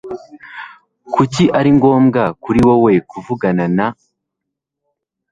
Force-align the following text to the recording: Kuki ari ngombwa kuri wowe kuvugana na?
Kuki 1.13 1.43
ari 1.59 1.69
ngombwa 1.77 2.23
kuri 2.43 2.59
wowe 2.67 2.93
kuvugana 3.09 3.65
na? 3.77 3.87